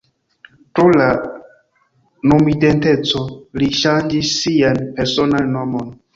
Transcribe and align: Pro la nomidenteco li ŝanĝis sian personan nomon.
Pro 0.77 0.85
la 1.01 1.09
nomidenteco 2.31 3.23
li 3.61 3.69
ŝanĝis 3.83 4.33
sian 4.41 4.83
personan 4.99 5.55
nomon. 5.61 5.95